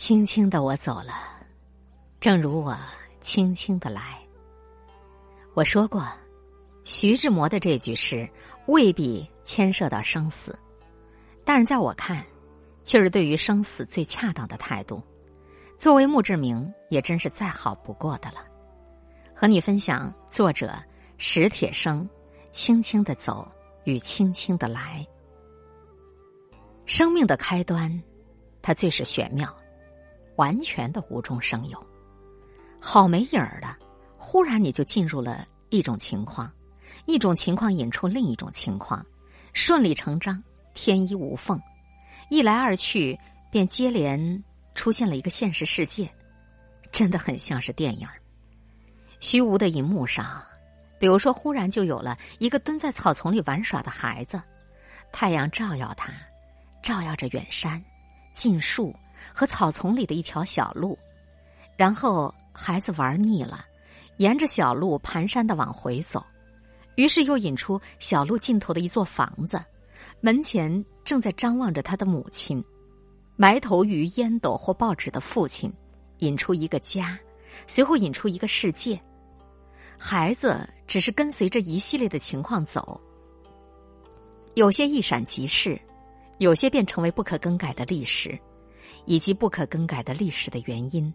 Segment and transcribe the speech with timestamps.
[0.00, 1.12] 轻轻的我走了，
[2.20, 2.74] 正如我
[3.20, 4.18] 轻轻的来。
[5.52, 6.08] 我说过，
[6.84, 8.26] 徐志摩的这句诗
[8.66, 10.58] 未必牵涉到生死，
[11.44, 12.24] 但是在我看，
[12.82, 15.02] 却是对于生死最恰当的态度。
[15.76, 18.42] 作为墓志铭，也真是再好不过的了。
[19.34, 20.72] 和你分享作者
[21.18, 22.08] 史铁生
[22.50, 23.46] 轻轻的走
[23.84, 25.06] 与轻轻的来。
[26.86, 28.02] 生命的开端，
[28.62, 29.54] 它最是玄妙。
[30.40, 31.86] 完全的无中生有，
[32.80, 33.76] 好没影儿的，
[34.16, 36.50] 忽然你就进入了一种情况，
[37.04, 39.04] 一种情况引出另一种情况，
[39.52, 41.60] 顺理成章，天衣无缝，
[42.30, 43.18] 一来二去
[43.50, 44.42] 便接连
[44.74, 46.10] 出现了一个现实世界，
[46.90, 48.08] 真的很像是电影
[49.20, 50.42] 虚无的银幕上，
[50.98, 54.40] 比如说，忽然就有了一个蹲在草丛里玩耍的孩子，
[55.12, 56.10] 太阳照耀他，
[56.82, 57.84] 照耀着远山、
[58.32, 58.96] 近树。
[59.34, 60.98] 和草丛里的一条小路，
[61.76, 63.64] 然后孩子玩腻了，
[64.18, 66.24] 沿着小路蹒跚的往回走，
[66.96, 69.62] 于是又引出小路尽头的一座房子，
[70.20, 72.62] 门前正在张望着他的母亲，
[73.36, 75.72] 埋头于烟斗或报纸的父亲，
[76.18, 77.18] 引出一个家，
[77.66, 79.00] 随后引出一个世界。
[79.98, 83.00] 孩子只是跟随着一系列的情况走，
[84.54, 85.80] 有些一闪即逝，
[86.38, 88.38] 有些便成为不可更改的历史。
[89.04, 91.12] 以及不可更改的历史的原因，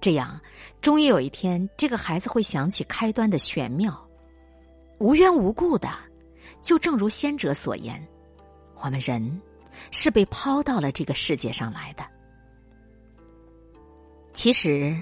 [0.00, 0.40] 这样，
[0.80, 4.08] 终于有一天，这个孩子会想起开端的玄妙，
[4.98, 5.88] 无缘无故的，
[6.62, 8.06] 就正如先者所言，
[8.76, 9.40] 我们人
[9.90, 12.04] 是被抛到了这个世界上来的。
[14.32, 14.96] 其实，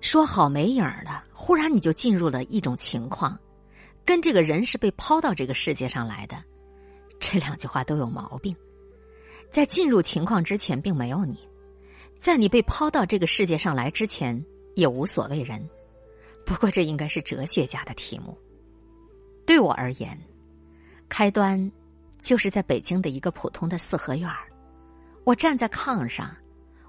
[0.00, 3.38] 说好没影儿的，忽然你就进入了一种情况，
[4.04, 6.36] 跟这个人是被抛到这个世界上来的，
[7.20, 8.54] 这两句话都有毛病。
[9.50, 11.34] 在进入情况之前，并没有你；
[12.18, 14.44] 在你被抛到这个世界上来之前，
[14.74, 15.66] 也无所谓人。
[16.44, 18.36] 不过，这应该是哲学家的题目。
[19.44, 20.18] 对我而言，
[21.08, 21.70] 开端
[22.20, 24.46] 就是在北京的一个普通的四合院儿。
[25.24, 26.34] 我站在炕上，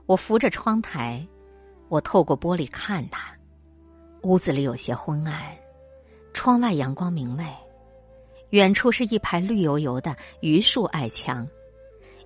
[0.05, 1.25] 我扶着窗台，
[1.87, 3.31] 我透过玻璃看他。
[4.23, 5.55] 屋子里有些昏暗，
[6.33, 7.55] 窗外阳光明媚，
[8.49, 11.47] 远处是一排绿油油的榆树矮墙。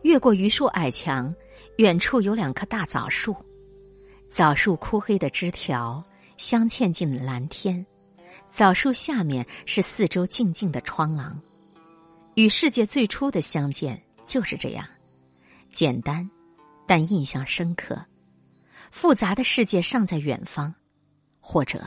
[0.03, 1.33] 越过榆树矮墙，
[1.77, 3.35] 远处有两棵大枣树，
[4.29, 6.03] 枣树枯黑的枝条
[6.37, 7.85] 镶嵌进蓝天，
[8.49, 11.39] 枣树下面是四周静静的窗廊，
[12.35, 14.85] 与世界最初的相见就是这样，
[15.71, 16.29] 简单，
[16.87, 17.99] 但印象深刻。
[18.89, 20.73] 复杂的世界尚在远方，
[21.39, 21.81] 或者，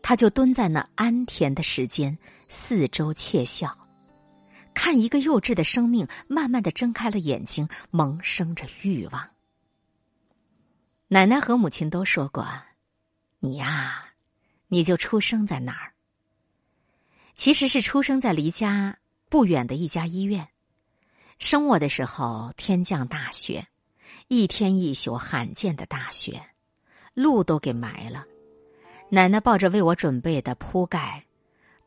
[0.00, 2.16] 他就蹲在那安恬的时间，
[2.48, 3.76] 四周窃笑。
[4.74, 9.30] 看一个幼稚的生命，慢慢的睁开了眼睛，萌生着欲望。
[11.08, 12.46] 奶奶和母亲都说过
[13.38, 14.04] ：“你呀，
[14.68, 15.92] 你就出生在哪儿。”
[17.34, 18.98] 其实是出生在离家
[19.28, 20.48] 不远的一家医院。
[21.38, 23.66] 生我的时候，天降大雪，
[24.28, 26.40] 一天一宿罕见的大雪，
[27.12, 28.24] 路都给埋了。
[29.10, 31.24] 奶奶抱着为我准备的铺盖，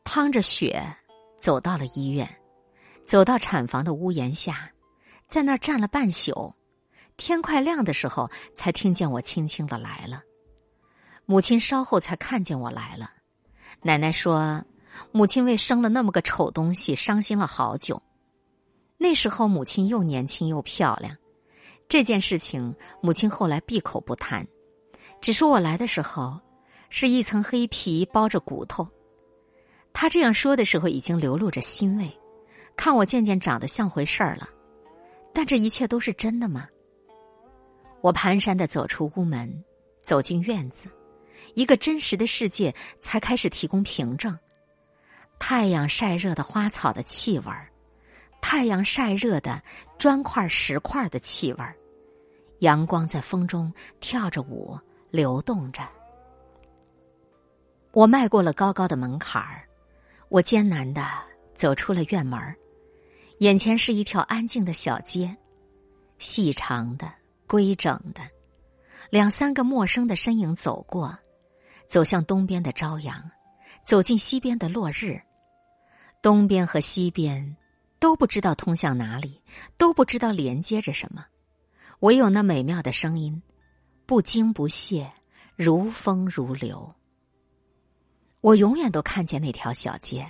[0.04, 0.82] 趟着雪，
[1.38, 2.37] 走到了医院。
[3.08, 4.70] 走到产房的屋檐下，
[5.28, 6.52] 在那儿站了半宿，
[7.16, 10.22] 天快亮的时候，才听见我轻轻的来了。
[11.24, 13.10] 母亲稍后才看见我来了。
[13.80, 14.62] 奶奶说，
[15.10, 18.02] 母亲为生了那么个丑东西伤心了好久。
[18.98, 21.16] 那时候母亲又年轻又漂亮，
[21.88, 24.46] 这件事情母亲后来闭口不谈，
[25.22, 26.38] 只说我来的时候
[26.90, 28.86] 是一层黑皮包着骨头。
[29.94, 32.14] 她这样说的时候，已经流露着欣慰。
[32.78, 34.48] 看我渐渐长得像回事儿了，
[35.34, 36.68] 但这一切都是真的吗？
[38.00, 39.52] 我蹒跚的走出屋门，
[40.00, 40.86] 走进院子，
[41.54, 44.38] 一个真实的世界才开始提供凭证。
[45.40, 47.68] 太阳晒热的花草的气味儿，
[48.40, 49.60] 太阳晒热的
[49.98, 51.74] 砖块石块的气味儿，
[52.60, 54.78] 阳光在风中跳着舞，
[55.10, 55.82] 流动着。
[57.90, 59.66] 我迈过了高高的门槛儿，
[60.28, 61.04] 我艰难的
[61.56, 62.56] 走出了院门儿。
[63.38, 65.34] 眼前是一条安静的小街，
[66.18, 67.08] 细长的、
[67.46, 68.20] 规整的，
[69.10, 71.16] 两三个陌生的身影走过，
[71.86, 73.30] 走向东边的朝阳，
[73.84, 75.20] 走进西边的落日。
[76.20, 77.56] 东边和西边
[78.00, 79.40] 都不知道通向哪里，
[79.76, 81.24] 都不知道连接着什么，
[82.00, 83.40] 唯有那美妙的声音，
[84.04, 85.08] 不惊不谢，
[85.54, 86.92] 如风如流。
[88.40, 90.28] 我永远都看见那条小街。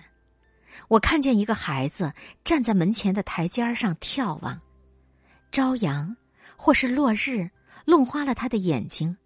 [0.86, 2.12] 我看见一个孩子
[2.44, 4.60] 站在门前的台阶上眺望，
[5.50, 6.16] 朝阳，
[6.56, 7.50] 或是落日，
[7.84, 9.16] 弄花了他的眼睛，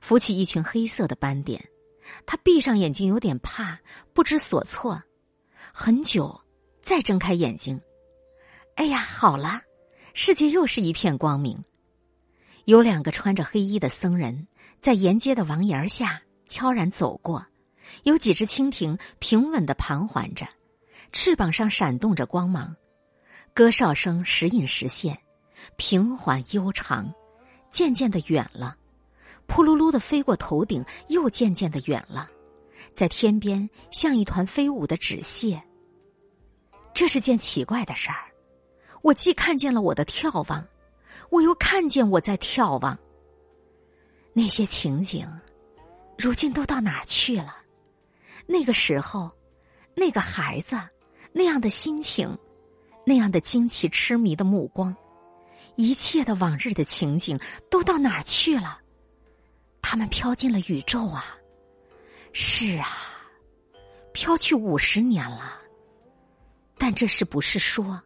[0.00, 1.68] 浮起一群黑色的斑点。
[2.26, 3.78] 他闭上眼睛，有点怕，
[4.12, 5.02] 不知所措。
[5.72, 6.40] 很久，
[6.82, 7.80] 再睁开眼睛，
[8.76, 9.62] 哎呀，好了，
[10.14, 11.62] 世界又是一片光明。
[12.64, 14.46] 有两个穿着黑衣的僧人
[14.80, 17.44] 在沿街的王檐下悄然走过，
[18.02, 20.46] 有几只蜻蜓平稳的盘桓着，
[21.12, 22.74] 翅膀上闪动着光芒，
[23.54, 25.16] 歌哨声时隐时现，
[25.76, 27.12] 平缓悠长，
[27.70, 28.76] 渐渐的远了。
[29.46, 32.30] 扑噜噜的飞过头顶，又渐渐的远了，
[32.94, 35.62] 在天边像一团飞舞的纸屑。
[36.94, 38.32] 这是件奇怪的事儿，
[39.02, 40.66] 我既看见了我的眺望，
[41.28, 42.98] 我又看见我在眺望。
[44.32, 45.28] 那些情景，
[46.16, 47.58] 如今都到哪儿去了？
[48.46, 49.30] 那个时候，
[49.94, 50.76] 那个孩子，
[51.32, 52.36] 那样的心情，
[53.04, 54.94] 那样的惊奇痴迷的目光，
[55.76, 57.38] 一切的往日的情景，
[57.70, 58.78] 都到哪儿去了？
[59.80, 61.36] 他们飘进了宇宙啊！
[62.32, 62.88] 是啊，
[64.12, 65.58] 飘去五十年了。
[66.78, 68.00] 但这是不是说，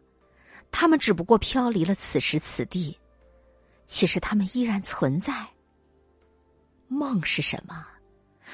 [0.71, 2.97] 他们只不过飘离了此时此地？
[3.85, 5.47] 其实他们依然存在。
[6.87, 7.85] 梦是什么？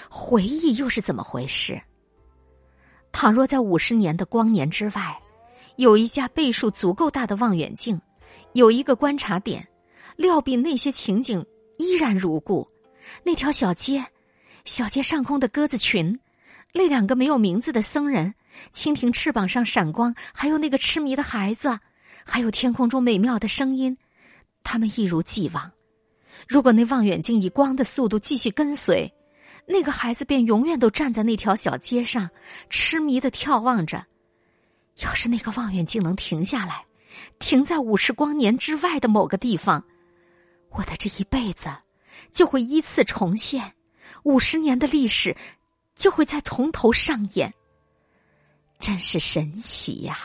[0.10, 1.82] 回忆又是怎么回事？
[3.14, 5.18] 倘若在五十年的光年之外，
[5.78, 8.00] 有一架倍数足够大的望远镜，
[8.52, 9.66] 有一个观察点，
[10.18, 11.46] 料必那些情景
[11.78, 12.68] 依然如故。
[13.24, 14.04] 那条小街，
[14.66, 16.20] 小街上空的鸽子群，
[16.74, 18.34] 那两个没有名字的僧人，
[18.74, 21.80] 蜻蜓翅膀上闪光，还有那个痴迷的孩子，
[22.26, 23.96] 还有天空中美妙的声音，
[24.64, 25.72] 他们一如既往。
[26.48, 29.14] 如果那望远镜以光的速度继续跟随，
[29.66, 32.30] 那个孩子便永远都站在那条小街上，
[32.70, 34.06] 痴迷的眺望着。
[34.98, 36.86] 要是那个望远镜能停下来，
[37.40, 39.84] 停在五十光年之外的某个地方，
[40.70, 41.70] 我的这一辈子。
[42.32, 43.74] 就会依次重现，
[44.24, 45.36] 五十年的历史
[45.96, 47.52] 就会再从头上演。
[48.80, 50.18] 真是神奇呀！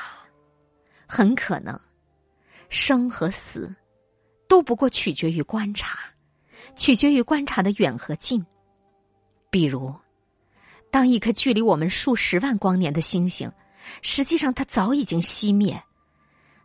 [1.06, 1.78] 很可能，
[2.68, 3.74] 生和死
[4.48, 5.98] 都不过取决于观察，
[6.76, 8.44] 取决于观察的远和近。
[9.50, 9.94] 比如，
[10.90, 13.50] 当一颗距离我们数十万光年的星星，
[14.02, 15.82] 实际上它早已经熄灭，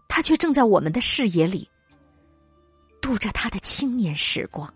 [0.07, 1.69] 它却正在我们的视野里
[3.01, 4.71] 度着它的青年时光。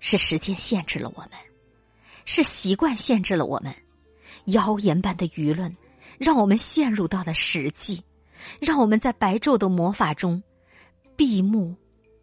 [0.00, 1.30] 是时间限制了我们，
[2.24, 3.74] 是习惯限制了我们。
[4.44, 5.76] 谣言般的舆论，
[6.16, 8.02] 让我们陷入到了实际，
[8.60, 10.40] 让我们在白昼的魔法中
[11.16, 11.74] 闭目，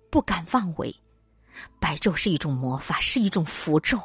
[0.09, 0.95] 不敢妄为。
[1.79, 3.99] 白昼是一种魔法，是一种符咒，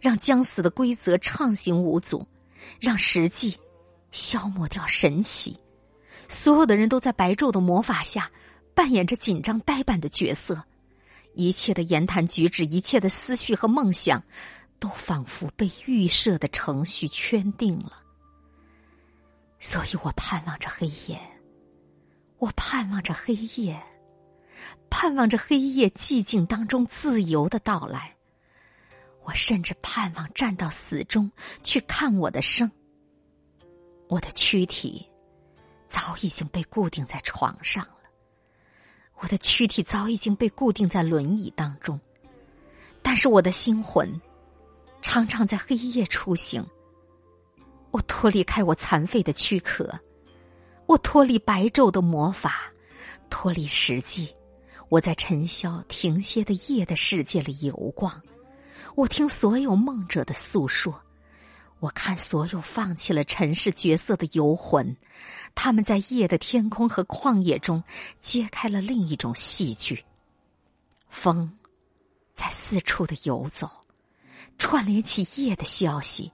[0.00, 2.26] 让将死的规则畅行无阻，
[2.80, 3.56] 让实际
[4.10, 5.58] 消磨掉神奇。
[6.28, 8.30] 所有的人都在白昼的魔法下
[8.74, 10.62] 扮演着紧张呆板的角色。
[11.34, 14.22] 一切的言谈举止，一切的思绪和梦想，
[14.80, 17.92] 都仿佛被预设的程序圈定了。
[19.60, 21.20] 所以我盼望着黑夜，
[22.38, 23.80] 我盼望着黑夜，
[24.90, 28.14] 盼望着黑夜寂静当中自由的到来。
[29.24, 31.30] 我甚至盼望站到死中
[31.62, 32.70] 去看我的生。
[34.08, 35.06] 我的躯体
[35.86, 37.96] 早已经被固定在床上了。
[39.16, 42.00] 我的躯体早已经被固定在轮椅当中，
[43.02, 44.08] 但是我的心魂
[45.02, 46.64] 常常在黑夜出行。
[47.90, 49.92] 我脱离开我残废的躯壳，
[50.86, 52.72] 我脱离白昼的魔法，
[53.28, 54.34] 脱离实际。
[54.88, 58.22] 我在尘嚣停歇的夜的世界里游逛，
[58.94, 61.02] 我听所有梦者的诉说。
[61.80, 64.96] 我看所有放弃了尘世角色的游魂，
[65.54, 67.84] 他们在夜的天空和旷野中
[68.18, 70.04] 揭开了另一种戏剧。
[71.08, 71.56] 风
[72.34, 73.70] 在四处的游走，
[74.58, 76.32] 串联起夜的消息，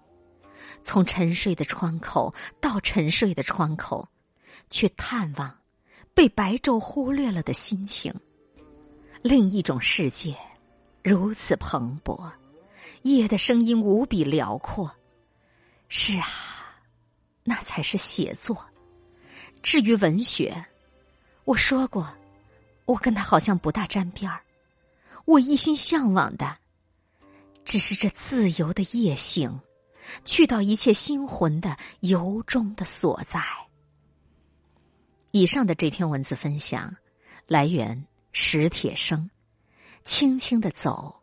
[0.82, 4.08] 从沉睡的窗口到沉睡的窗口，
[4.70, 5.58] 去探望
[6.14, 8.14] 被白昼忽略了的心情。
[9.24, 10.36] 另一种世界
[11.02, 12.30] 如此蓬勃，
[13.04, 14.94] 夜的声音无比辽阔。
[15.88, 16.28] 是啊，
[17.42, 18.54] 那才是写作。
[19.62, 20.62] 至于文学，
[21.46, 22.06] 我说过，
[22.84, 24.42] 我跟他好像不大沾边儿。
[25.24, 26.58] 我一心向往的，
[27.64, 29.58] 只是这自由的夜行，
[30.26, 33.40] 去到一切心魂的由衷的所在。
[35.30, 36.94] 以上的这篇文字分享，
[37.46, 38.04] 来源
[38.36, 39.30] 史铁生。
[40.02, 41.14] 轻轻的走，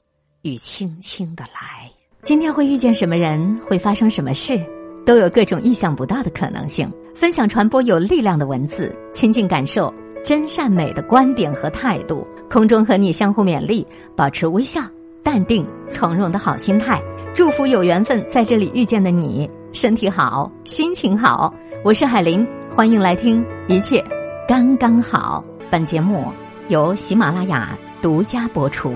[0.44, 1.92] 与轻轻的来。
[2.24, 4.58] 今天会遇见什么人，会发生什么事，
[5.06, 6.90] 都有各种意想不到的可能性。
[7.14, 12.26] 分享传播有力量的文字，亲近感受真善美的观点和态度。
[12.50, 14.82] 空中和你相互勉励，保持微笑、
[15.22, 17.02] 淡定、从容的好心态。
[17.36, 21.54] 祝福有缘分在这里遇见的你，身体好，心情好。
[21.84, 24.02] 我是海林，欢迎来听一切
[24.48, 25.44] 刚刚好。
[25.70, 26.26] 本节目
[26.72, 28.94] 由喜马拉雅独家播出。